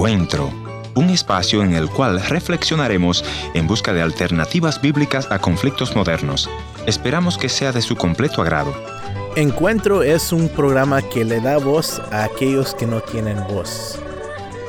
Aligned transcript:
Encuentro, 0.00 0.50
un 0.94 1.10
espacio 1.10 1.62
en 1.62 1.74
el 1.74 1.90
cual 1.90 2.22
reflexionaremos 2.22 3.22
en 3.52 3.66
busca 3.66 3.92
de 3.92 4.00
alternativas 4.00 4.80
bíblicas 4.80 5.30
a 5.30 5.38
conflictos 5.38 5.94
modernos. 5.94 6.48
Esperamos 6.86 7.36
que 7.36 7.50
sea 7.50 7.70
de 7.70 7.82
su 7.82 7.96
completo 7.96 8.40
agrado. 8.40 8.72
Encuentro 9.36 10.02
es 10.02 10.32
un 10.32 10.48
programa 10.48 11.02
que 11.02 11.26
le 11.26 11.42
da 11.42 11.58
voz 11.58 12.00
a 12.12 12.24
aquellos 12.24 12.74
que 12.74 12.86
no 12.86 13.02
tienen 13.02 13.46
voz. 13.46 13.98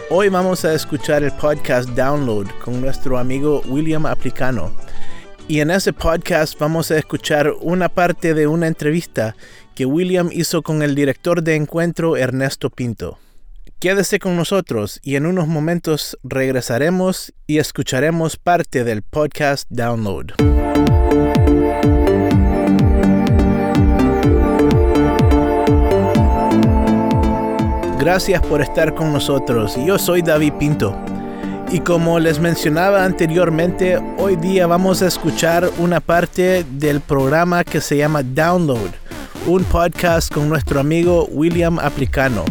Hoy 0.09 0.27
vamos 0.27 0.65
a 0.65 0.73
escuchar 0.73 1.23
el 1.23 1.31
podcast 1.31 1.87
Download 1.91 2.47
con 2.61 2.81
nuestro 2.81 3.17
amigo 3.17 3.61
William 3.67 4.05
Aplicano. 4.05 4.75
Y 5.47 5.61
en 5.61 5.71
ese 5.71 5.93
podcast 5.93 6.59
vamos 6.59 6.91
a 6.91 6.97
escuchar 6.97 7.53
una 7.61 7.87
parte 7.87 8.33
de 8.33 8.47
una 8.47 8.67
entrevista 8.67 9.37
que 9.75 9.85
William 9.85 10.29
hizo 10.33 10.61
con 10.61 10.81
el 10.81 10.93
director 10.93 11.41
de 11.41 11.55
encuentro 11.55 12.17
Ernesto 12.17 12.69
Pinto. 12.69 13.17
Quédese 13.81 14.19
con 14.19 14.35
nosotros 14.35 14.99
y 15.01 15.15
en 15.15 15.25
unos 15.25 15.47
momentos 15.47 16.15
regresaremos 16.23 17.33
y 17.47 17.57
escucharemos 17.57 18.37
parte 18.37 18.83
del 18.83 19.01
podcast 19.01 19.67
Download. 19.71 20.27
Gracias 27.97 28.45
por 28.45 28.61
estar 28.61 28.93
con 28.93 29.11
nosotros. 29.11 29.75
Yo 29.83 29.97
soy 29.97 30.21
David 30.21 30.53
Pinto. 30.59 30.95
Y 31.71 31.79
como 31.79 32.19
les 32.19 32.37
mencionaba 32.37 33.03
anteriormente, 33.03 33.97
hoy 34.19 34.35
día 34.35 34.67
vamos 34.67 35.01
a 35.01 35.07
escuchar 35.07 35.67
una 35.79 36.01
parte 36.01 36.63
del 36.69 37.01
programa 37.01 37.63
que 37.63 37.81
se 37.81 37.97
llama 37.97 38.21
Download, 38.21 38.91
un 39.47 39.63
podcast 39.63 40.31
con 40.31 40.49
nuestro 40.49 40.79
amigo 40.79 41.25
William 41.31 41.79
Aplicano. 41.79 42.45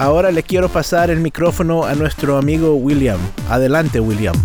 Ahora 0.00 0.30
le 0.30 0.44
quiero 0.44 0.68
pasar 0.68 1.10
el 1.10 1.18
micrófono 1.18 1.84
a 1.84 1.96
nuestro 1.96 2.36
amigo 2.36 2.76
William. 2.76 3.18
Adelante, 3.48 3.98
William. 3.98 4.36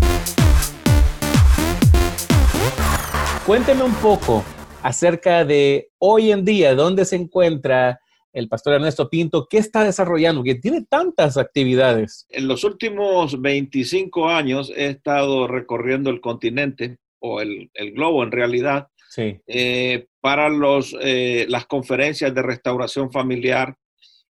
Cuénteme 3.46 3.84
un 3.84 3.94
poco 3.94 4.42
acerca 4.82 5.44
de 5.44 5.90
hoy 5.98 6.32
en 6.32 6.44
día, 6.44 6.74
dónde 6.74 7.04
se 7.04 7.14
encuentra 7.14 8.00
el 8.32 8.48
pastor 8.48 8.74
Ernesto 8.74 9.08
Pinto, 9.08 9.46
qué 9.48 9.58
está 9.58 9.84
desarrollando, 9.84 10.42
que 10.42 10.56
tiene 10.56 10.82
tantas 10.82 11.36
actividades. 11.36 12.26
En 12.30 12.48
los 12.48 12.64
últimos 12.64 13.40
25 13.40 14.28
años 14.28 14.72
he 14.74 14.86
estado 14.86 15.46
recorriendo 15.46 16.10
el 16.10 16.20
continente, 16.20 16.98
o 17.20 17.40
el, 17.40 17.70
globo 17.92 18.24
en 18.24 18.32
realidad, 18.32 18.88
sí. 19.08 19.38
Eh, 19.46 20.08
para 20.20 20.48
los, 20.48 20.96
eh, 21.00 21.46
las 21.48 21.66
conferencias 21.66 22.34
de 22.34 22.42
restauración 22.42 23.12
familiar, 23.12 23.76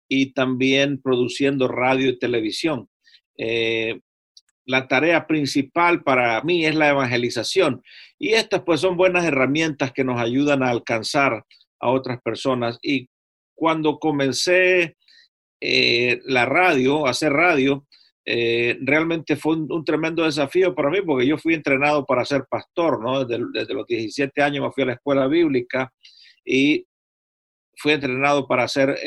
y 0.09 0.33
también 0.33 1.01
produciendo 1.01 1.67
radio 1.67 2.09
y 2.09 2.19
televisión. 2.19 2.89
Eh, 3.37 4.01
la 4.65 4.87
tarea 4.87 5.25
principal 5.25 6.03
para 6.03 6.41
mí 6.41 6.65
es 6.65 6.75
la 6.75 6.89
evangelización 6.89 7.81
y 8.17 8.33
estas 8.33 8.63
pues 8.63 8.81
son 8.81 8.97
buenas 8.97 9.23
herramientas 9.23 9.93
que 9.93 10.03
nos 10.03 10.19
ayudan 10.19 10.61
a 10.61 10.69
alcanzar 10.69 11.45
a 11.79 11.89
otras 11.89 12.21
personas. 12.21 12.77
Y 12.81 13.07
cuando 13.55 13.97
comencé 13.99 14.97
eh, 15.61 16.19
la 16.25 16.45
radio, 16.45 17.07
hacer 17.07 17.31
radio, 17.31 17.87
eh, 18.25 18.77
realmente 18.81 19.35
fue 19.35 19.55
un, 19.55 19.83
tremendo 19.85 20.23
desafío 20.23 20.75
para 20.75 20.89
mí 20.89 21.01
porque 21.01 21.25
yo 21.25 21.37
fui 21.37 21.53
entrenado 21.53 22.05
para 22.05 22.25
ser 22.25 22.45
pastor, 22.49 23.01
¿no? 23.01 23.25
Desde, 23.25 23.73
los 23.73 23.87
17 23.87 24.41
años 24.41 24.65
me 24.65 24.71
fui 24.71 24.83
a 24.83 24.87
la 24.87 24.93
escuela 24.93 25.27
bíblica 25.27 25.91
y 26.45 26.85
fui 27.75 27.93
entrenado 27.93 28.47
para 28.47 28.67
ser 28.67 28.97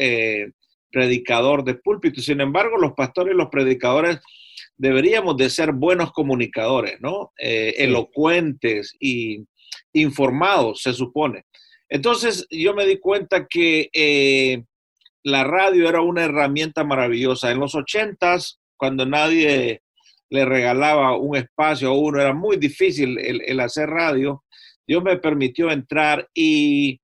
predicador 0.92 1.64
de 1.64 1.74
púlpito. 1.74 2.20
Sin 2.20 2.40
embargo, 2.40 2.76
los 2.76 2.92
pastores 2.92 3.34
y 3.34 3.36
los 3.36 3.48
predicadores 3.48 4.20
deberíamos 4.76 5.36
de 5.36 5.50
ser 5.50 5.72
buenos 5.72 6.12
comunicadores, 6.12 7.00
¿no? 7.00 7.32
Eh, 7.38 7.74
elocuentes 7.78 8.94
y 9.00 9.44
informados, 9.92 10.82
se 10.82 10.92
supone. 10.92 11.44
Entonces, 11.88 12.46
yo 12.50 12.74
me 12.74 12.86
di 12.86 12.98
cuenta 12.98 13.46
que 13.46 13.90
eh, 13.92 14.64
la 15.22 15.44
radio 15.44 15.88
era 15.88 16.00
una 16.00 16.24
herramienta 16.24 16.84
maravillosa. 16.84 17.50
En 17.50 17.60
los 17.60 17.74
ochentas, 17.74 18.60
cuando 18.76 19.04
nadie 19.04 19.82
le 20.30 20.44
regalaba 20.44 21.16
un 21.16 21.36
espacio 21.36 21.90
a 21.90 21.98
uno, 21.98 22.20
era 22.20 22.32
muy 22.32 22.56
difícil 22.56 23.18
el, 23.18 23.42
el 23.44 23.60
hacer 23.60 23.90
radio. 23.90 24.42
Dios 24.86 25.02
me 25.02 25.16
permitió 25.18 25.70
entrar 25.70 26.28
y 26.34 27.01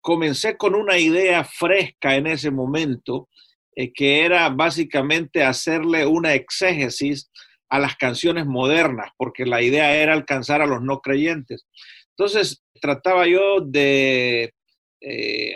comencé 0.00 0.56
con 0.56 0.74
una 0.74 0.98
idea 0.98 1.44
fresca 1.44 2.16
en 2.16 2.26
ese 2.26 2.50
momento, 2.50 3.28
eh, 3.76 3.92
que 3.92 4.24
era 4.24 4.48
básicamente 4.48 5.42
hacerle 5.42 6.06
una 6.06 6.34
exégesis 6.34 7.30
a 7.68 7.78
las 7.78 7.96
canciones 7.96 8.46
modernas, 8.46 9.12
porque 9.16 9.46
la 9.46 9.62
idea 9.62 9.94
era 9.94 10.12
alcanzar 10.12 10.60
a 10.60 10.66
los 10.66 10.82
no 10.82 11.00
creyentes. 11.00 11.66
Entonces, 12.10 12.62
trataba 12.80 13.26
yo 13.26 13.60
de 13.60 14.52
eh, 15.00 15.54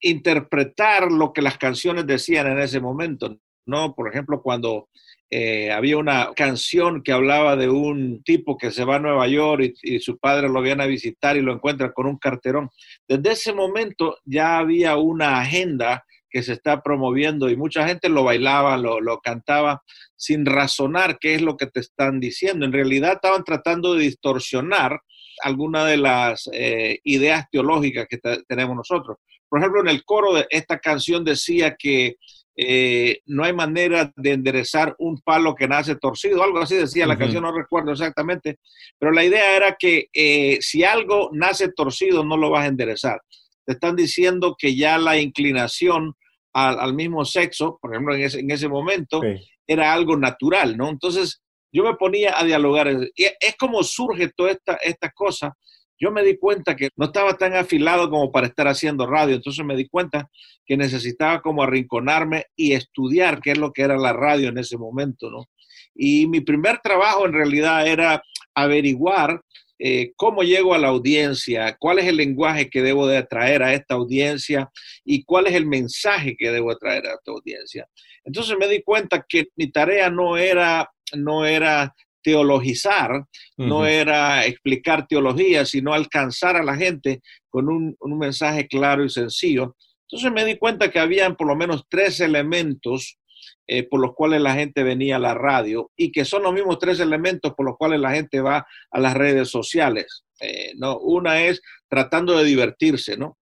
interpretar 0.00 1.10
lo 1.10 1.32
que 1.32 1.42
las 1.42 1.56
canciones 1.56 2.06
decían 2.06 2.48
en 2.48 2.58
ese 2.58 2.80
momento, 2.80 3.38
¿no? 3.66 3.94
Por 3.94 4.10
ejemplo, 4.10 4.42
cuando 4.42 4.88
eh, 5.34 5.72
había 5.72 5.96
una 5.96 6.34
canción 6.36 7.02
que 7.02 7.10
hablaba 7.10 7.56
de 7.56 7.70
un 7.70 8.22
tipo 8.22 8.58
que 8.58 8.70
se 8.70 8.84
va 8.84 8.96
a 8.96 8.98
Nueva 8.98 9.26
York 9.28 9.72
y, 9.82 9.98
su 9.98 10.18
padre 10.18 10.50
lo 10.50 10.60
viene 10.60 10.82
a 10.82 10.86
visitar 10.86 11.38
y 11.38 11.40
lo 11.40 11.54
encuentra 11.54 11.90
con 11.94 12.04
un 12.04 12.18
carterón. 12.18 12.68
Desde 13.08 13.32
ese 13.32 13.54
momento 13.54 14.18
ya 14.26 14.58
había 14.58 14.98
una 14.98 15.40
agenda 15.40 16.04
que 16.28 16.42
se 16.42 16.52
está 16.52 16.82
promoviendo 16.82 17.48
y 17.48 17.56
mucha 17.56 17.88
gente 17.88 18.10
lo 18.10 18.24
bailaba, 18.24 18.76
lo, 18.76 19.20
cantaba 19.22 19.82
sin 20.16 20.44
razonar 20.44 21.18
qué 21.18 21.36
es 21.36 21.40
lo 21.40 21.56
que 21.56 21.66
te 21.66 21.80
están 21.80 22.20
diciendo. 22.20 22.66
En 22.66 22.72
realidad 22.74 23.14
estaban 23.14 23.42
tratando 23.42 23.94
de 23.94 24.02
distorsionar 24.02 25.00
alguna 25.42 25.86
de 25.86 25.96
las 25.96 26.46
eh, 26.52 26.98
ideas 27.04 27.46
teológicas 27.50 28.06
que 28.06 28.18
tenemos 28.46 28.76
nosotros. 28.76 29.16
Por 29.48 29.60
ejemplo, 29.60 29.80
en 29.80 29.88
el 29.88 30.04
coro 30.04 30.34
de 30.34 30.46
esta 30.50 30.78
canción 30.78 31.24
decía 31.24 31.74
que 31.78 32.16
eh, 32.56 33.20
no 33.26 33.44
hay 33.44 33.52
manera 33.52 34.12
de 34.16 34.32
enderezar 34.32 34.94
un 34.98 35.20
palo 35.20 35.54
que 35.54 35.68
nace 35.68 35.96
torcido, 35.96 36.42
algo 36.42 36.58
así 36.58 36.76
decía 36.76 37.06
la 37.06 37.16
canción, 37.16 37.42
no 37.42 37.56
recuerdo 37.56 37.92
exactamente, 37.92 38.58
pero 38.98 39.12
la 39.12 39.24
idea 39.24 39.56
era 39.56 39.76
que 39.78 40.08
eh, 40.12 40.58
si 40.60 40.84
algo 40.84 41.30
nace 41.32 41.72
torcido 41.72 42.24
no 42.24 42.36
lo 42.36 42.50
vas 42.50 42.64
a 42.64 42.68
enderezar. 42.68 43.20
Te 43.64 43.74
están 43.74 43.96
diciendo 43.96 44.56
que 44.58 44.74
ya 44.74 44.98
la 44.98 45.18
inclinación 45.18 46.14
al, 46.52 46.94
mismo 46.94 47.24
sexo, 47.24 47.78
por 47.80 47.94
ejemplo, 47.94 48.14
en 48.14 48.22
ese, 48.22 48.40
en 48.40 48.50
ese 48.50 48.68
momento, 48.68 49.22
era 49.66 49.92
algo 49.92 50.16
natural, 50.16 50.76
¿no? 50.76 50.90
Entonces 50.90 51.40
yo 51.72 51.84
me 51.84 51.94
ponía 51.94 52.38
a 52.38 52.44
dialogar. 52.44 52.88
Y 53.16 53.24
es 53.24 53.56
como 53.58 53.82
surge 53.82 54.30
toda 54.36 54.50
esta, 54.50 54.74
esta 54.74 55.10
cosa 55.10 55.56
yo 55.98 56.10
me 56.10 56.22
di 56.22 56.36
cuenta 56.36 56.74
que 56.74 56.88
no 56.96 57.06
estaba 57.06 57.36
tan 57.36 57.54
afilado 57.54 58.10
como 58.10 58.32
para 58.32 58.46
estar 58.46 58.68
haciendo 58.68 59.06
radio, 59.06 59.36
entonces 59.36 59.64
me 59.64 59.76
di 59.76 59.88
cuenta 59.88 60.28
que 60.64 60.76
necesitaba 60.76 61.40
como 61.40 61.62
arrinconarme 61.62 62.46
y 62.56 62.72
estudiar 62.72 63.40
qué 63.40 63.52
es 63.52 63.58
lo 63.58 63.72
que 63.72 63.82
era 63.82 63.96
la 63.96 64.12
radio 64.12 64.48
en 64.48 64.58
ese 64.58 64.76
momento, 64.76 65.30
¿no? 65.30 65.48
Y 65.94 66.26
mi 66.26 66.40
primer 66.40 66.78
trabajo 66.78 67.26
en 67.26 67.32
realidad 67.32 67.86
era 67.86 68.22
averiguar 68.54 69.42
eh, 69.84 70.12
cómo 70.16 70.42
llego 70.42 70.74
a 70.74 70.78
la 70.78 70.88
audiencia, 70.88 71.76
cuál 71.76 71.98
es 71.98 72.06
el 72.06 72.16
lenguaje 72.16 72.70
que 72.70 72.82
debo 72.82 73.06
de 73.08 73.16
atraer 73.16 73.64
a 73.64 73.74
esta 73.74 73.94
audiencia 73.94 74.70
y 75.04 75.24
cuál 75.24 75.48
es 75.48 75.54
el 75.54 75.66
mensaje 75.66 76.36
que 76.38 76.50
debo 76.52 76.70
atraer 76.70 77.04
a 77.06 77.14
esta 77.14 77.32
audiencia. 77.32 77.88
Entonces 78.24 78.56
me 78.58 78.68
di 78.68 78.80
cuenta 78.82 79.24
que 79.28 79.48
mi 79.56 79.72
tarea 79.72 80.08
no 80.08 80.36
era, 80.36 80.88
no 81.16 81.44
era 81.44 81.92
teologizar, 82.22 83.24
no 83.56 83.86
era 83.86 84.46
explicar 84.46 85.06
teología, 85.06 85.64
sino 85.64 85.92
alcanzar 85.92 86.56
a 86.56 86.62
la 86.62 86.76
gente 86.76 87.20
con 87.48 87.68
un, 87.68 87.96
mensaje 88.18 88.66
claro 88.66 89.04
y 89.04 89.10
sencillo. 89.10 89.76
Entonces 90.08 90.32
me 90.32 90.44
di 90.44 90.56
cuenta 90.58 90.90
que 90.90 90.98
habían 90.98 91.36
por 91.36 91.46
lo 91.46 91.56
menos 91.56 91.84
tres 91.88 92.20
elementos 92.20 93.18
eh, 93.66 93.82
por 93.84 94.00
los 94.00 94.14
cuales 94.14 94.40
la 94.40 94.54
gente 94.54 94.82
venía 94.82 95.16
a 95.16 95.20
la 95.20 95.34
radio 95.34 95.90
y 95.96 96.12
que 96.12 96.24
son 96.24 96.42
los 96.42 96.52
mismos 96.52 96.78
tres 96.78 97.00
elementos 97.00 97.54
por 97.54 97.66
los 97.66 97.76
cuales 97.76 98.00
la 98.00 98.12
gente 98.12 98.40
va 98.40 98.66
a 98.90 99.00
las 99.00 99.14
redes 99.14 99.48
sociales. 99.48 100.24
Eh, 100.40 100.72
¿no? 100.76 100.98
Una 100.98 101.44
es 101.44 101.62
tratando 101.88 102.36
de 102.36 102.44
divertirse, 102.44 103.16
¿no? 103.16 103.38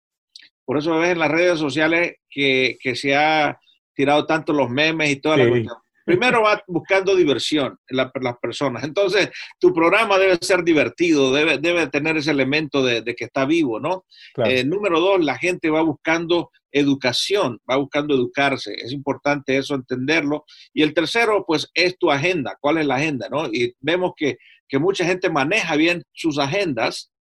Por 0.64 0.78
eso 0.78 0.99
ves 0.99 1.10
en 1.10 1.19
las 1.19 1.31
redes 1.31 1.58
sociales 1.58 2.16
que, 2.28 2.76
se 2.94 3.16
ha 3.16 3.58
tirado 3.94 4.26
tanto 4.26 4.52
los 4.52 4.70
memes 4.70 5.10
y 5.10 5.16
toda 5.16 5.37
la 5.37 5.49
cuestión 5.49 5.76
primero 6.10 6.42
va 6.42 6.60
buscando 6.66 7.14
diversión 7.14 7.78
en 7.86 7.96
las 7.96 8.38
personas. 8.40 8.82
Entonces, 8.82 9.30
tu 9.60 9.72
programa 9.72 10.18
debe 10.18 10.38
ser 10.40 10.64
divertido, 10.64 11.32
debe, 11.32 11.58
debe 11.58 11.86
tener 11.86 12.16
ese 12.16 12.32
elemento 12.32 12.82
de, 12.82 13.04
que 13.14 13.24
está 13.24 13.44
vivo, 13.44 13.78
¿no? 13.78 14.04
Eh, 14.44 14.64
número 14.64 14.98
dos, 14.98 15.24
la 15.24 15.38
gente 15.38 15.70
va 15.70 15.82
buscando 15.82 16.50
educación, 16.72 17.60
va 17.68 17.76
buscando 17.76 18.14
educarse. 18.14 18.74
Es 18.74 18.92
importante 18.92 19.56
eso 19.56 19.74
entenderlo. 19.74 20.44
Y 20.72 20.82
el 20.82 20.94
tercero, 20.94 21.44
pues, 21.46 21.70
es 21.74 21.96
tu 21.96 22.10
agenda. 22.10 22.56
¿Cuál 22.60 22.78
es 22.78 22.86
la 22.86 22.96
agenda, 22.96 23.28
no? 23.30 23.46
Y 23.46 23.74
vemos 23.80 24.12
que, 24.16 24.38
mucha 24.78 25.04
gente 25.04 25.30
maneja 25.30 25.76
bien 25.76 26.02
sus 26.12 26.38
agendas, 26.38 27.12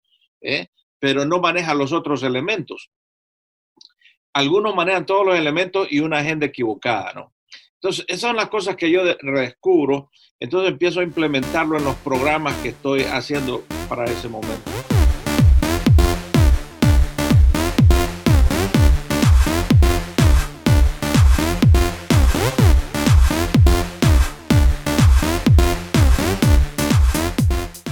¿eh? 0.41 0.67
pero 0.99 1.25
no 1.25 1.39
maneja 1.39 1.73
los 1.73 1.93
otros 1.93 2.23
elementos. 2.23 2.89
algunos 4.33 4.75
manejan 4.75 5.05
todos 5.05 5.25
los 5.25 5.35
elementos 5.35 5.87
y 5.91 5.99
una 5.99 6.19
agenda 6.19 6.45
equivocada, 6.45 7.13
¿no? 7.13 7.33
Entonces, 7.81 8.03
esas 8.09 8.21
son 8.21 8.35
las 8.35 8.49
cosas 8.49 8.75
que 8.75 8.91
yo 8.91 9.03
redescubro, 9.21 10.09
entonces 10.37 10.69
empiezo 10.69 10.99
a 10.99 11.03
implementarlo 11.03 11.77
en 11.77 11.85
los 11.85 11.95
programas 11.95 12.53
que 12.57 12.69
estoy 12.69 13.03
haciendo 13.03 13.63
para 13.87 14.03
ese 14.03 14.27
momento. 14.27 14.69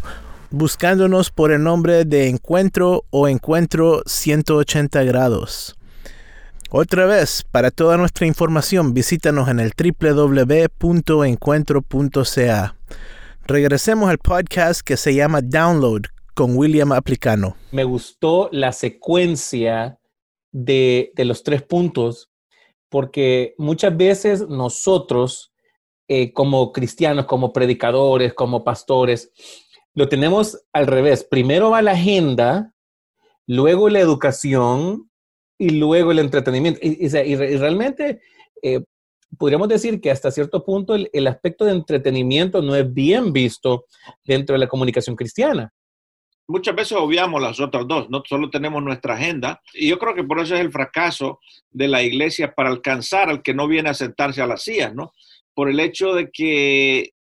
buscándonos 0.55 1.31
por 1.31 1.51
el 1.51 1.63
nombre 1.63 2.05
de 2.05 2.29
Encuentro 2.29 3.03
o 3.09 3.27
Encuentro 3.27 4.03
180 4.05 5.03
grados. 5.03 5.75
Otra 6.69 7.05
vez, 7.05 7.43
para 7.51 7.71
toda 7.71 7.97
nuestra 7.97 8.25
información, 8.25 8.93
visítanos 8.93 9.49
en 9.49 9.59
el 9.59 9.73
www.encuentro.ca. 9.77 12.75
Regresemos 13.47 14.09
al 14.09 14.17
podcast 14.17 14.81
que 14.81 14.97
se 14.97 15.13
llama 15.13 15.41
Download 15.41 16.14
con 16.35 16.55
William 16.55 16.91
Aplicano. 16.91 17.55
Me 17.71 17.83
gustó 17.83 18.49
la 18.51 18.71
secuencia 18.71 19.99
de, 20.51 21.11
los 21.17 21.41
tres 21.43 21.63
puntos 21.63 22.29
porque 22.89 23.55
muchas 23.57 23.97
veces 23.97 24.47
nosotros, 24.47 25.51
eh, 26.07 26.31
como 26.33 26.71
cristianos, 26.71 27.25
como 27.25 27.51
predicadores, 27.51 28.33
como 28.33 28.63
pastores, 28.63 29.31
lo 29.95 30.07
tenemos 30.07 30.63
al 30.71 30.85
revés. 30.85 31.23
Primero 31.23 31.71
va 31.71 31.81
la 31.81 31.93
agenda, 31.93 32.73
luego 33.47 33.89
la 33.89 33.99
educación, 33.99 35.09
y 35.57 35.71
luego 35.71 36.11
el 36.11 36.19
entretenimiento. 36.19 36.79
Y, 36.81 37.07
realmente 37.57 38.21
eh, 38.61 38.81
podríamos 39.37 39.67
decir 39.67 40.01
que 40.01 40.11
hasta 40.11 40.31
cierto 40.31 40.63
punto 40.63 40.95
el, 40.95 41.27
aspecto 41.27 41.65
de 41.65 41.71
entretenimiento 41.71 42.61
no 42.61 42.75
es 42.75 42.91
bien 42.93 43.33
visto 43.33 43.85
dentro 44.23 44.53
de 44.53 44.59
la 44.59 44.67
comunicación 44.67 45.15
cristiana. 45.15 45.73
Muchas 46.47 46.75
veces 46.75 46.97
obviamos 46.97 47.41
las 47.41 47.59
otras 47.59 47.87
dos, 47.87 48.09
no 48.09 48.21
solo 48.27 48.49
tenemos 48.49 48.83
nuestra 48.83 49.15
agenda, 49.15 49.61
y 49.73 49.89
yo 49.89 49.97
creo 49.97 50.13
que 50.13 50.23
por 50.23 50.39
eso 50.39 50.53
es 50.53 50.61
el 50.61 50.71
fracaso 50.71 51.39
de 51.71 51.87
la 51.87 52.03
iglesia 52.03 52.53
para 52.53 52.69
alcanzar 52.69 53.29
al 53.29 53.41
que 53.41 53.55
no 53.55 53.67
viene 53.67 53.89
a 53.89 53.95
sentarse 53.95 54.41
a 54.41 54.47
las 54.47 54.63
sillas, 54.63 54.93
¿no? 54.93 55.11
Por 55.55 55.69
el 55.69 55.79
hecho 55.79 56.13
de 56.13 56.29
que 56.31 57.13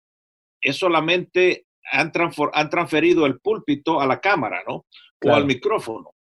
es 0.62 0.75
solamente 0.75 1.66
han, 1.92 2.12
han 2.54 2.70
transferido 2.70 3.25
el 3.25 3.40
púlpito 3.40 4.02
a 4.02 4.08
la 4.08 4.20
cámara, 4.20 4.62
¿no? 4.68 4.86
O 5.26 5.34
al 5.34 5.46
micrófono. 5.46 6.12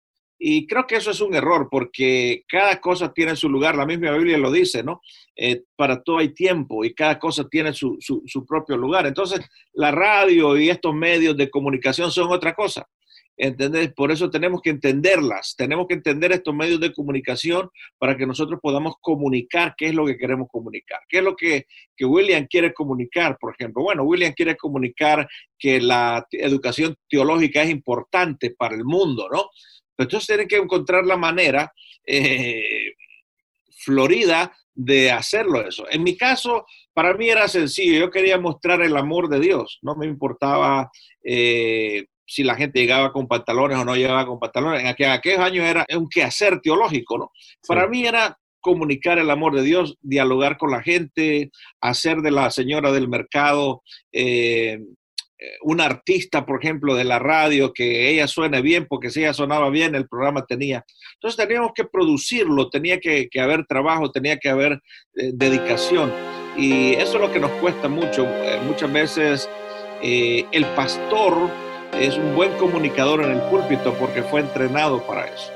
Y 0.44 0.66
creo 0.66 0.88
que 0.88 0.96
eso 0.96 1.12
es 1.12 1.20
un 1.20 1.36
error 1.36 1.68
porque 1.70 2.42
cada 2.48 2.80
cosa 2.80 3.12
tiene 3.12 3.36
su 3.36 3.48
lugar, 3.48 3.76
la 3.76 3.86
misma 3.86 4.10
Biblia 4.10 4.36
lo 4.36 4.50
dice, 4.50 4.82
¿no? 4.82 5.00
Eh, 5.36 5.62
para 5.76 6.02
todo 6.02 6.18
hay 6.18 6.34
tiempo 6.34 6.84
y 6.84 6.92
cada 6.94 7.16
cosa 7.16 7.48
tiene 7.48 7.72
su, 7.72 7.96
su, 8.00 8.44
propio 8.44 8.76
lugar. 8.76 9.06
Entonces, 9.06 9.40
la 9.72 9.92
radio 9.92 10.58
y 10.58 10.68
estos 10.68 10.92
medios 10.96 11.36
de 11.36 11.48
comunicación 11.48 12.10
son 12.10 12.32
otra 12.32 12.54
cosa. 12.54 12.88
¿Entendés? 13.36 13.92
Por 13.94 14.10
eso 14.10 14.30
tenemos 14.30 14.60
que 14.62 14.70
entenderlas, 14.70 15.54
tenemos 15.56 15.86
que 15.86 15.94
entender 15.94 16.32
estos 16.32 16.54
medios 16.54 16.80
de 16.80 16.92
comunicación 16.92 17.70
para 17.96 18.16
que 18.16 18.26
nosotros 18.26 18.58
podamos 18.60 18.96
comunicar 19.00 19.74
qué 19.78 19.86
es 19.86 19.94
lo 19.94 20.04
que 20.04 20.18
queremos 20.18 20.48
comunicar, 20.50 21.00
qué 21.08 21.18
es 21.18 21.24
lo 21.24 21.36
que, 21.36 21.66
que 21.96 22.04
William 22.04 22.48
quiere 22.50 22.74
comunicar, 22.74 23.38
por 23.40 23.54
ejemplo. 23.54 23.84
Bueno, 23.84 24.02
William 24.02 24.32
quiere 24.32 24.56
comunicar 24.56 25.28
que 25.56 25.80
la 25.80 26.26
educación 26.32 26.96
teológica 27.08 27.62
es 27.62 27.70
importante 27.70 28.50
para 28.50 28.74
el 28.74 28.84
mundo, 28.84 29.28
¿no? 29.32 29.44
Entonces 30.02 30.26
tienen 30.26 30.48
que 30.48 30.56
encontrar 30.56 31.04
la 31.04 31.16
manera 31.16 31.72
eh, 32.06 32.92
florida 33.78 34.52
de 34.74 35.10
hacerlo 35.10 35.66
eso. 35.66 35.84
En 35.90 36.02
mi 36.02 36.16
caso, 36.16 36.64
para 36.94 37.14
mí 37.14 37.28
era 37.28 37.48
sencillo. 37.48 37.98
Yo 37.98 38.10
quería 38.10 38.38
mostrar 38.38 38.82
el 38.82 38.96
amor 38.96 39.28
de 39.28 39.40
Dios. 39.40 39.78
No 39.82 39.94
me 39.94 40.06
importaba 40.06 40.90
eh, 41.24 42.06
si 42.26 42.42
la 42.42 42.54
gente 42.54 42.80
llegaba 42.80 43.12
con 43.12 43.28
pantalones 43.28 43.78
o 43.78 43.84
no 43.84 43.96
llegaba 43.96 44.26
con 44.26 44.38
pantalones. 44.38 44.80
En 44.80 44.86
aquellos 44.86 45.40
años 45.40 45.66
era 45.66 45.84
un 45.94 46.08
quehacer 46.08 46.60
teológico, 46.60 47.18
¿no? 47.18 47.30
Para 47.66 47.86
mí 47.86 48.06
era 48.06 48.38
comunicar 48.60 49.18
el 49.18 49.28
amor 49.28 49.54
de 49.54 49.62
Dios, 49.62 49.98
dialogar 50.00 50.56
con 50.56 50.70
la 50.70 50.82
gente, 50.82 51.50
hacer 51.80 52.18
de 52.18 52.30
la 52.30 52.50
señora 52.50 52.92
del 52.92 53.08
mercado 53.08 53.82
eh, 54.12 54.78
un 55.62 55.80
artista, 55.80 56.44
por 56.44 56.62
ejemplo, 56.62 56.94
de 56.94 57.04
la 57.04 57.18
radio, 57.18 57.72
que 57.72 58.10
ella 58.10 58.26
suene 58.26 58.60
bien, 58.62 58.86
porque 58.88 59.10
si 59.10 59.20
ella 59.20 59.32
sonaba 59.32 59.70
bien, 59.70 59.94
el 59.94 60.08
programa 60.08 60.44
tenía. 60.46 60.84
Entonces 61.14 61.36
teníamos 61.36 61.72
que 61.74 61.84
producirlo, 61.84 62.68
tenía 62.68 62.98
que, 63.00 63.28
haber 63.40 63.66
trabajo, 63.66 64.10
tenía 64.10 64.38
que 64.38 64.48
haber 64.48 64.80
eh, 65.14 65.30
dedicación. 65.32 66.12
Y 66.56 66.94
eso 66.94 67.14
es 67.14 67.20
lo 67.20 67.32
que 67.32 67.40
nos 67.40 67.50
cuesta 67.52 67.88
mucho. 67.88 68.26
Eh, 68.26 68.60
muchas 68.66 68.92
veces 68.92 69.48
eh, 70.02 70.44
el 70.52 70.66
pastor 70.74 71.48
es 71.98 72.16
un 72.16 72.34
buen 72.34 72.52
comunicador 72.58 73.22
en 73.22 73.32
el 73.32 73.40
púlpito 73.42 73.94
porque 73.94 74.22
fue 74.22 74.40
entrenado 74.40 75.06
para 75.06 75.26
eso. 75.26 75.52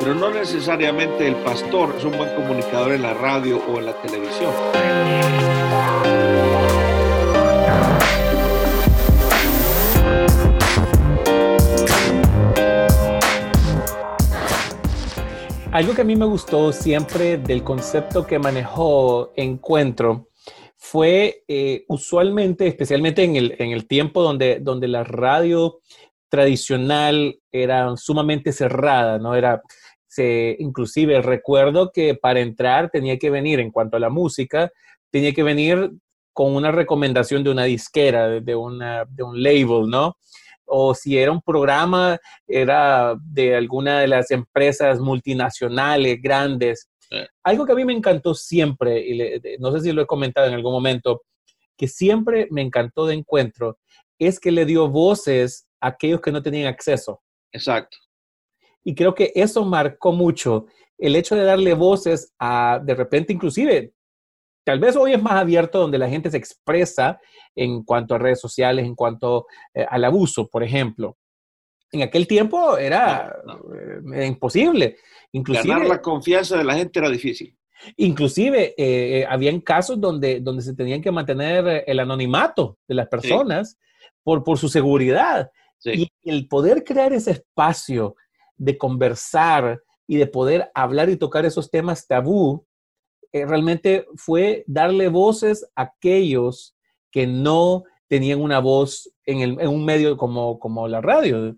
Pero 0.00 0.14
no 0.14 0.30
necesariamente 0.30 1.26
el 1.26 1.36
pastor 1.36 1.94
es 1.96 2.04
un 2.04 2.16
buen 2.16 2.34
comunicador 2.34 2.92
en 2.92 3.02
la 3.02 3.14
radio 3.14 3.58
o 3.68 3.78
en 3.78 3.86
la 3.86 3.92
televisión. 4.02 4.52
Algo 15.80 15.94
que 15.94 16.02
a 16.02 16.04
mí 16.04 16.14
me 16.14 16.26
gustó 16.26 16.74
siempre 16.74 17.38
del 17.38 17.64
concepto 17.64 18.26
que 18.26 18.38
manejó 18.38 19.32
Encuentro 19.34 20.28
fue 20.76 21.42
eh, 21.48 21.86
usualmente, 21.88 22.66
especialmente 22.66 23.24
en 23.24 23.36
el, 23.36 23.56
en 23.58 23.70
el 23.70 23.86
tiempo 23.86 24.22
donde, 24.22 24.58
donde 24.60 24.88
la 24.88 25.04
radio 25.04 25.80
tradicional 26.28 27.40
era 27.50 27.96
sumamente 27.96 28.52
cerrada, 28.52 29.18
¿no? 29.18 29.34
Era, 29.34 29.62
se, 30.06 30.54
inclusive 30.58 31.22
recuerdo 31.22 31.90
que 31.92 32.14
para 32.14 32.40
entrar 32.40 32.90
tenía 32.90 33.18
que 33.18 33.30
venir, 33.30 33.58
en 33.58 33.70
cuanto 33.70 33.96
a 33.96 34.00
la 34.00 34.10
música, 34.10 34.70
tenía 35.10 35.32
que 35.32 35.42
venir 35.42 35.92
con 36.34 36.54
una 36.54 36.72
recomendación 36.72 37.42
de 37.42 37.52
una 37.52 37.64
disquera, 37.64 38.28
de, 38.28 38.54
una, 38.54 39.06
de 39.06 39.22
un 39.22 39.42
label, 39.42 39.88
¿no? 39.88 40.18
O 40.70 40.94
si 40.94 41.18
era 41.18 41.32
un 41.32 41.42
programa, 41.42 42.18
era 42.46 43.16
de 43.20 43.56
alguna 43.56 44.00
de 44.00 44.08
las 44.08 44.30
empresas 44.30 45.00
multinacionales 45.00 46.20
grandes. 46.22 46.88
Algo 47.42 47.66
que 47.66 47.72
a 47.72 47.74
mí 47.74 47.84
me 47.84 47.92
encantó 47.92 48.34
siempre, 48.34 49.00
y 49.00 49.58
no 49.58 49.72
sé 49.72 49.80
si 49.80 49.92
lo 49.92 50.02
he 50.02 50.06
comentado 50.06 50.46
en 50.46 50.54
algún 50.54 50.72
momento, 50.72 51.22
que 51.76 51.88
siempre 51.88 52.46
me 52.50 52.62
encantó 52.62 53.06
de 53.06 53.14
encuentro, 53.14 53.78
es 54.18 54.38
que 54.38 54.52
le 54.52 54.64
dio 54.64 54.88
voces 54.88 55.66
a 55.80 55.88
aquellos 55.88 56.20
que 56.20 56.30
no 56.30 56.42
tenían 56.42 56.68
acceso. 56.68 57.20
Exacto. 57.52 57.96
Y 58.84 58.94
creo 58.94 59.14
que 59.14 59.32
eso 59.34 59.64
marcó 59.64 60.12
mucho 60.12 60.66
el 60.98 61.16
hecho 61.16 61.34
de 61.34 61.44
darle 61.44 61.74
voces 61.74 62.32
a, 62.38 62.80
de 62.84 62.94
repente, 62.94 63.32
inclusive, 63.32 63.92
tal 64.70 64.78
vez 64.78 64.94
hoy 64.94 65.14
es 65.14 65.20
más 65.20 65.32
abierto 65.32 65.80
donde 65.80 65.98
la 65.98 66.08
gente 66.08 66.30
se 66.30 66.36
expresa 66.36 67.20
en 67.56 67.82
cuanto 67.82 68.14
a 68.14 68.18
redes 68.18 68.40
sociales, 68.40 68.86
en 68.86 68.94
cuanto 68.94 69.46
eh, 69.74 69.84
al 69.88 70.04
abuso, 70.04 70.46
por 70.46 70.62
ejemplo. 70.62 71.16
En 71.90 72.02
aquel 72.02 72.28
tiempo 72.28 72.78
era 72.78 73.34
eh, 74.14 74.26
imposible. 74.26 74.98
Inclusive, 75.32 75.74
Ganar 75.74 75.88
la 75.88 76.00
confianza 76.00 76.56
de 76.56 76.62
la 76.62 76.74
gente 76.74 77.00
era 77.00 77.10
difícil. 77.10 77.58
Inclusive, 77.96 78.74
eh, 78.78 79.26
habían 79.28 79.60
casos 79.60 80.00
donde, 80.00 80.38
donde 80.38 80.62
se 80.62 80.76
tenían 80.76 81.02
que 81.02 81.10
mantener 81.10 81.82
el 81.84 81.98
anonimato 81.98 82.78
de 82.86 82.94
las 82.94 83.08
personas 83.08 83.76
por, 84.22 84.44
por 84.44 84.56
su 84.56 84.68
seguridad. 84.68 85.50
Y 85.82 86.12
el 86.22 86.46
poder 86.46 86.84
crear 86.84 87.12
ese 87.12 87.32
espacio 87.32 88.14
de 88.56 88.78
conversar 88.78 89.82
y 90.06 90.16
de 90.16 90.28
poder 90.28 90.70
hablar 90.74 91.10
y 91.10 91.16
tocar 91.16 91.44
esos 91.44 91.72
temas 91.72 92.06
tabú, 92.06 92.64
realmente 93.32 94.06
fue 94.16 94.64
darle 94.66 95.08
voces 95.08 95.68
a 95.74 95.82
aquellos 95.82 96.76
que 97.10 97.26
no 97.26 97.84
tenían 98.08 98.40
una 98.40 98.58
voz 98.58 99.12
en, 99.24 99.56
un 99.68 99.84
medio 99.84 100.16
como, 100.16 100.58
como 100.58 100.88
la 100.88 101.00
radio. 101.00 101.56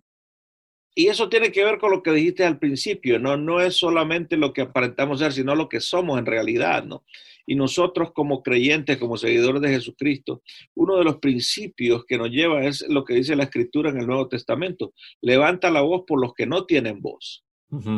Y 0.94 1.06
eso 1.06 1.30
tiene 1.30 1.50
que 1.50 1.64
ver 1.64 1.78
con 1.78 1.90
lo 1.90 2.02
que 2.02 2.12
dijiste 2.12 2.44
al 2.44 2.58
principio, 2.58 3.18
¿no? 3.18 3.38
No 3.38 3.60
es 3.60 3.76
solamente 3.76 4.36
lo 4.36 4.52
que 4.52 4.60
aparentamos 4.60 5.20
ser, 5.20 5.32
sino 5.32 5.54
lo 5.54 5.68
que 5.68 5.80
somos 5.80 6.18
en 6.18 6.26
realidad, 6.26 6.84
¿no? 6.84 7.04
Y 7.46 7.54
nosotros 7.54 8.12
como 8.12 8.42
creyentes, 8.42 8.98
como 8.98 9.16
seguidores 9.16 9.62
de 9.62 9.70
Jesucristo, 9.70 10.42
uno 10.74 10.98
de 10.98 11.04
los 11.04 11.16
principios 11.16 12.04
que 12.04 12.18
nos 12.18 12.28
lleva 12.28 12.66
es 12.66 12.84
lo 12.88 13.04
que 13.04 13.14
dice 13.14 13.34
la 13.34 13.44
Escritura 13.44 13.90
en 13.90 13.98
el 13.98 14.06
Nuevo 14.06 14.28
Testamento. 14.28 14.92
Levanta 15.22 15.70
la 15.70 15.80
voz 15.80 16.02
por 16.06 16.20
los 16.20 16.34
que 16.34 16.46
no 16.46 16.66
tienen 16.66 17.00
voz. 17.00 17.44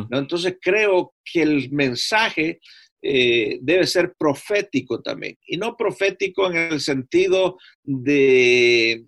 Entonces 0.09 0.57
creo 0.61 1.13
que 1.25 1.41
el 1.41 1.69
mensaje 1.71 2.61
eh, 3.01 3.59
debe 3.61 3.85
ser 3.85 4.13
profético 4.17 5.01
también. 5.01 5.37
Y 5.45 5.57
no 5.57 5.75
profético 5.75 6.49
en 6.49 6.73
el 6.73 6.81
sentido 6.81 7.57
de 7.83 9.05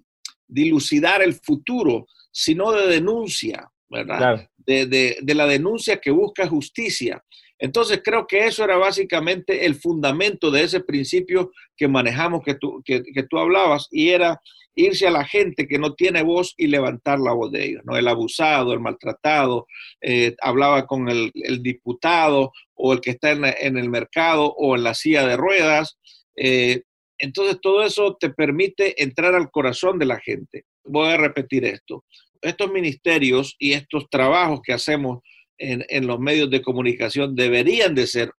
dilucidar 0.48 1.22
el 1.22 1.34
futuro, 1.34 2.08
sino 2.32 2.72
de 2.72 2.88
denuncia, 2.88 3.70
¿verdad? 3.90 4.50
De, 4.58 5.18
la 5.34 5.48
denuncia 5.48 6.00
que 6.00 6.12
busca 6.12 6.48
justicia. 6.48 7.24
Entonces 7.60 8.02
creo 8.04 8.28
que 8.28 8.46
eso 8.46 8.64
era 8.64 8.78
básicamente 8.78 9.66
el 9.66 9.76
fundamento 9.76 10.52
de 10.52 10.64
ese 10.64 10.80
principio 10.80 11.52
que 11.76 11.88
manejamos, 11.88 12.44
que 12.44 12.56
tú, 12.56 12.82
que, 12.86 13.02
tú 13.30 13.40
hablabas, 13.40 13.88
y 13.92 14.10
era 14.10 14.40
irse 14.76 15.08
a 15.08 15.12
la 15.12 15.26
gente 15.26 15.68
que 15.68 15.80
no 15.80 15.96
tiene 15.96 16.22
voz 16.22 16.54
y 16.56 16.68
levantar 16.68 17.20
la 17.20 17.34
voz 17.34 17.52
de 17.52 17.66
ellos, 17.66 17.82
¿no? 17.84 17.98
El 17.98 18.08
abusado, 18.08 18.74
el 18.74 18.80
maltratado, 18.80 19.66
eh, 20.02 20.36
hablaba 20.40 20.86
con 20.86 21.10
el, 21.10 21.32
diputado 21.64 22.52
o 22.76 22.94
el 22.94 23.02
que 23.02 23.12
está 23.12 23.32
en, 23.32 23.78
el 23.78 23.90
mercado 23.90 24.54
o 24.56 24.76
en 24.76 24.84
la 24.84 24.94
silla 24.94 25.26
de 25.26 25.36
ruedas. 25.36 25.98
Eh, 26.36 26.84
entonces 27.18 27.58
todo 27.60 27.84
eso 27.84 28.16
te 28.20 28.30
permite 28.30 29.02
entrar 29.02 29.34
al 29.34 29.50
corazón 29.50 29.98
de 29.98 30.06
la 30.06 30.20
gente. 30.20 30.66
Voy 30.84 31.10
a 31.10 31.18
repetir 31.18 31.66
esto. 31.66 32.06
Estos 32.40 32.72
ministerios 32.72 33.56
y 33.58 33.74
estos 33.74 34.08
trabajos 34.12 34.62
que 34.64 34.74
hacemos 34.74 35.24
en, 35.58 36.08
los 36.08 36.20
medios 36.20 36.50
de 36.50 36.62
comunicación 36.62 37.36
deberían 37.36 37.96
de 37.96 38.08
ser 38.08 38.32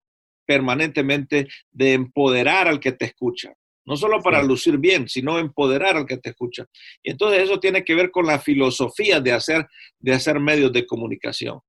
permanentemente 0.46 1.48
de 1.70 1.92
empoderar 1.92 2.68
al 2.68 2.80
que 2.80 2.92
te 2.92 3.06
escucha. 3.06 3.52
No 3.84 3.96
solo 3.96 4.20
para 4.22 4.42
lucir 4.42 4.76
bien, 4.76 5.08
sino 5.08 5.38
empoderar 5.38 5.96
al 5.96 6.06
que 6.06 6.18
te 6.18 6.30
escucha. 6.30 6.66
Y 7.02 7.10
entonces 7.10 7.42
eso 7.42 7.58
tiene 7.58 7.84
que 7.84 7.94
ver 7.94 8.10
con 8.10 8.26
la 8.26 8.38
filosofía 8.38 9.20
de 9.20 9.32
hacer, 9.32 9.66
de 9.98 10.12
hacer 10.12 10.38
medios 10.40 10.72
de 10.72 10.86
comunicación. 10.86 11.60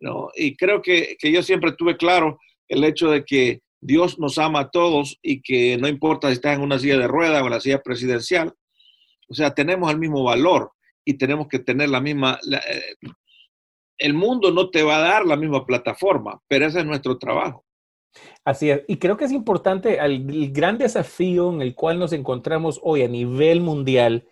¿no? 0.00 0.30
Y 0.34 0.56
creo 0.56 0.82
que, 0.82 1.16
que 1.18 1.30
yo 1.30 1.42
siempre 1.42 1.72
tuve 1.72 1.96
claro 1.96 2.38
el 2.68 2.82
hecho 2.84 3.10
de 3.10 3.24
que 3.24 3.60
Dios 3.80 4.18
nos 4.18 4.38
ama 4.38 4.60
a 4.60 4.70
todos 4.70 5.18
y 5.22 5.40
que 5.40 5.76
no 5.78 5.88
importa 5.88 6.28
si 6.28 6.34
estás 6.34 6.56
en 6.56 6.62
una 6.62 6.78
silla 6.78 6.98
de 6.98 7.08
ruedas 7.08 7.42
o 7.42 7.46
en 7.46 7.52
la 7.52 7.60
silla 7.60 7.82
presidencial, 7.82 8.52
o 9.28 9.34
sea, 9.34 9.54
tenemos 9.54 9.90
el 9.90 9.98
mismo 9.98 10.24
valor 10.24 10.72
y 11.04 11.14
tenemos 11.14 11.48
que 11.48 11.60
tener 11.60 11.88
la 11.88 12.00
misma... 12.00 12.38
Eh, 12.52 12.94
el 14.00 14.14
mundo 14.14 14.50
no 14.50 14.70
te 14.70 14.82
va 14.82 14.96
a 14.96 15.00
dar 15.00 15.26
la 15.26 15.36
misma 15.36 15.64
plataforma, 15.64 16.40
pero 16.48 16.66
ese 16.66 16.80
es 16.80 16.86
nuestro 16.86 17.18
trabajo. 17.18 17.64
Así 18.44 18.70
es, 18.70 18.82
y 18.88 18.96
creo 18.96 19.16
que 19.16 19.26
es 19.26 19.32
importante, 19.32 19.98
el, 20.04 20.50
gran 20.52 20.78
desafío 20.78 21.52
en 21.52 21.62
el 21.62 21.74
cual 21.74 21.98
nos 21.98 22.12
encontramos 22.12 22.80
hoy 22.82 23.02
a 23.02 23.08
nivel 23.08 23.60
mundial 23.60 24.26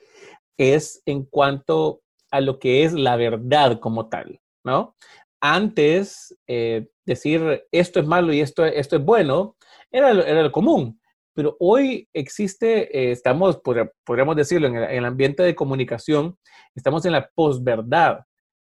es 0.56 1.02
en 1.06 1.25
cuanto 1.25 2.02
a 2.30 2.40
lo 2.40 2.58
que 2.58 2.82
es 2.82 2.92
la 2.92 3.16
verdad 3.16 3.78
como 3.78 4.08
tal, 4.08 4.40
¿no? 4.64 4.96
Antes, 5.40 6.37
eh, 6.48 6.88
decir 7.06 7.64
esto 7.70 8.00
es 8.00 8.06
malo 8.06 8.32
y 8.32 8.40
esto, 8.40 8.64
esto 8.64 8.96
es 8.96 9.04
bueno, 9.04 9.56
era, 9.92 10.10
era 10.10 10.42
lo 10.42 10.50
común. 10.50 11.00
Pero 11.38 11.56
hoy 11.60 12.08
existe, 12.12 12.98
eh, 12.98 13.12
estamos, 13.12 13.60
podríamos 14.04 14.34
decirlo, 14.34 14.66
en 14.66 14.75
el, 14.75 15.04
ambiente 15.04 15.44
de 15.44 15.54
comunicación, 15.54 16.37
estamos 16.75 17.04
en 17.06 17.12
la 17.12 17.30
posverdad. 17.32 18.25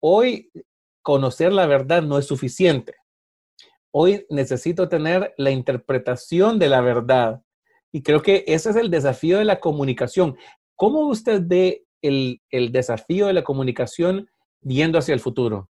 Hoy 0.01 0.51
conocer 1.09 1.51
la 1.51 1.65
verdad 1.65 2.03
no 2.03 2.19
es 2.19 2.27
suficiente. 2.27 2.93
Hoy 3.89 4.27
necesito 4.29 4.89
tener 4.89 5.33
la 5.37 5.49
interpretación 5.49 6.59
de 6.59 6.69
la 6.69 6.81
verdad. 6.81 7.41
Y 7.91 8.03
creo 8.03 8.21
que 8.21 8.43
ese 8.45 8.69
es 8.69 8.75
el 8.75 8.91
desafío 8.91 9.39
de 9.39 9.45
la 9.45 9.59
comunicación. 9.59 10.37
¿Cómo 10.75 11.07
usted 11.07 11.41
ve 11.43 11.83
el, 12.03 12.43
el 12.51 12.71
desafío 12.71 13.25
de 13.25 13.33
la 13.33 13.43
comunicación 13.43 14.29
viendo 14.61 14.99
hacia 14.99 15.15
el 15.15 15.19
futuro? 15.19 15.71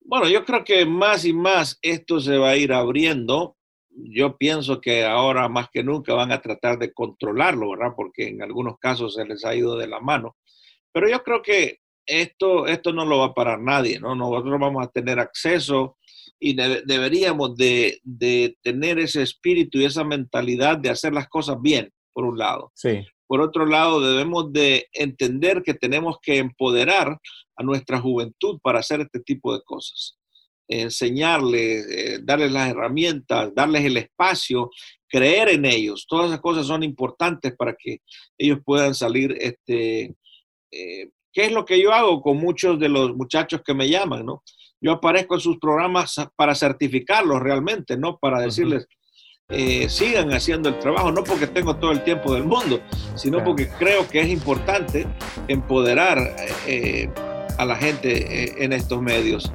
Bueno, 0.00 0.28
yo 0.28 0.44
creo 0.44 0.64
que 0.64 0.84
más 0.84 1.24
y 1.24 1.32
más 1.32 1.78
esto 1.80 2.18
se 2.18 2.36
va 2.38 2.50
a 2.50 2.56
ir 2.56 2.72
abriendo. 2.72 3.56
Yo 3.88 4.36
pienso 4.36 4.80
que 4.80 5.04
ahora 5.04 5.48
más 5.48 5.68
que 5.72 5.84
nunca 5.84 6.12
van 6.14 6.32
a 6.32 6.40
tratar 6.40 6.76
de 6.76 6.92
controlarlo, 6.92 7.70
¿verdad? 7.70 7.92
Porque 7.94 8.26
en 8.26 8.42
algunos 8.42 8.78
casos 8.80 9.14
se 9.14 9.24
les 9.24 9.44
ha 9.44 9.54
ido 9.54 9.76
de 9.76 9.86
la 9.86 10.00
mano. 10.00 10.34
Pero 10.92 11.08
yo 11.08 11.22
creo 11.22 11.40
que 11.40 11.81
esto, 12.06 12.66
esto 12.66 12.92
no 12.92 13.04
lo 13.04 13.18
va 13.18 13.26
a 13.26 13.34
parar 13.34 13.60
nadie, 13.60 14.00
¿no? 14.00 14.14
Nosotros 14.14 14.58
vamos 14.60 14.84
a 14.84 14.90
tener 14.90 15.18
acceso 15.18 15.96
y 16.38 16.54
deberíamos 16.54 17.56
de, 17.56 18.00
de, 18.02 18.56
tener 18.62 18.98
ese 18.98 19.22
espíritu 19.22 19.78
y 19.78 19.84
esa 19.84 20.02
mentalidad 20.02 20.78
de 20.78 20.90
hacer 20.90 21.12
las 21.12 21.28
cosas 21.28 21.56
bien, 21.60 21.92
por 22.12 22.24
un 22.24 22.36
lado. 22.36 22.72
Sí. 22.74 23.04
Por 23.28 23.40
otro 23.40 23.64
lado, 23.64 24.00
debemos 24.00 24.52
de 24.52 24.88
entender 24.92 25.62
que 25.62 25.74
tenemos 25.74 26.16
que 26.20 26.38
empoderar 26.38 27.18
a 27.56 27.62
nuestra 27.62 28.00
juventud 28.00 28.58
para 28.62 28.80
hacer 28.80 29.00
este 29.00 29.20
tipo 29.20 29.54
de 29.54 29.62
cosas. 29.62 30.18
Enseñarles, 30.68 31.86
eh, 31.88 32.18
darles 32.22 32.52
las 32.52 32.70
herramientas, 32.70 33.54
darles 33.54 33.84
el 33.84 33.96
espacio, 33.96 34.70
creer 35.08 35.48
en 35.50 35.64
ellos. 35.64 36.06
Todas 36.08 36.26
esas 36.26 36.40
cosas 36.40 36.66
son 36.66 36.82
importantes 36.82 37.54
para 37.56 37.74
que 37.74 37.98
ellos 38.36 38.58
puedan 38.64 38.94
salir. 38.94 39.36
Este, 39.40 40.14
eh, 40.72 41.10
¿Qué 41.32 41.46
es 41.46 41.52
lo 41.52 41.64
que 41.64 41.80
yo 41.80 41.92
hago 41.92 42.20
con 42.20 42.36
muchos 42.36 42.78
de 42.78 42.88
los 42.88 43.16
muchachos 43.16 43.62
que 43.64 43.74
me 43.74 43.88
llaman? 43.88 44.26
¿no? 44.26 44.42
Yo 44.80 44.92
aparezco 44.92 45.34
en 45.34 45.40
sus 45.40 45.58
programas 45.58 46.14
para 46.36 46.54
certificarlos 46.54 47.40
realmente, 47.40 47.96
no 47.96 48.18
para 48.18 48.40
decirles, 48.40 48.86
eh, 49.48 49.88
sigan 49.88 50.32
haciendo 50.32 50.68
el 50.68 50.78
trabajo, 50.78 51.10
no 51.10 51.24
porque 51.24 51.46
tengo 51.46 51.76
todo 51.76 51.92
el 51.92 52.04
tiempo 52.04 52.34
del 52.34 52.44
mundo, 52.44 52.80
sino 53.14 53.42
porque 53.42 53.68
creo 53.78 54.08
que 54.08 54.20
es 54.20 54.28
importante 54.28 55.06
empoderar 55.48 56.36
eh, 56.66 57.10
a 57.58 57.64
la 57.64 57.76
gente 57.76 58.44
eh, 58.44 58.54
en 58.58 58.72
estos 58.72 59.00
medios. 59.00 59.52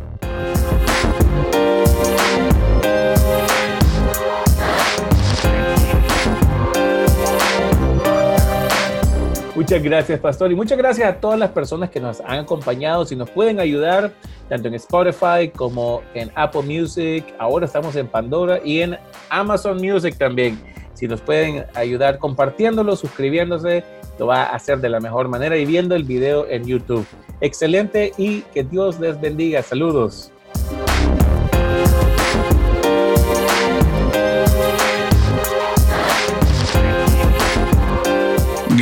Muchas 9.68 9.84
gracias, 9.84 10.20
Pastor, 10.22 10.50
y 10.50 10.56
muchas 10.56 10.78
gracias 10.78 11.10
a 11.10 11.20
todas 11.20 11.38
las 11.38 11.50
personas 11.50 11.90
que 11.90 12.00
nos 12.00 12.22
han 12.22 12.40
acompañado. 12.40 13.04
Si 13.04 13.18
nos 13.18 13.30
pueden 13.30 13.60
ayudar, 13.60 14.14
tanto 14.48 14.70
en 14.70 14.76
Spotify 14.76 15.52
como 15.54 16.02
en 16.14 16.32
Apple 16.36 16.62
Music, 16.62 17.26
ahora 17.38 17.66
estamos 17.66 17.98
en 17.98 18.08
Pandora 18.08 18.62
y 18.64 18.80
en 18.80 18.98
Amazon 19.30 19.76
Music 19.76 20.18
también. 20.18 20.58
Si 20.94 21.06
nos 21.06 21.20
pueden 21.20 21.66
ayudar 21.74 22.18
compartiéndolo, 22.18 22.96
suscribiéndose, 22.96 23.84
lo 24.18 24.28
va 24.28 24.44
a 24.44 24.56
hacer 24.56 24.80
de 24.80 24.88
la 24.88 25.02
mejor 25.02 25.28
manera 25.28 25.58
y 25.58 25.66
viendo 25.66 25.96
el 25.96 26.06
video 26.06 26.48
en 26.48 26.64
YouTube. 26.64 27.06
Excelente 27.42 28.14
y 28.18 28.44
que 28.54 28.64
Dios 28.64 29.02
les 29.02 29.20
bendiga. 29.20 29.62
Saludos. 29.64 30.32